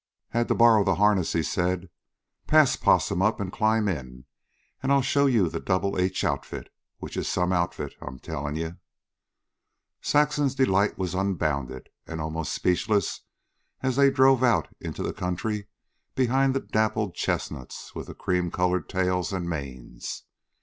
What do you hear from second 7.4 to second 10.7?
outfit, I'm tellin' you." Saxon's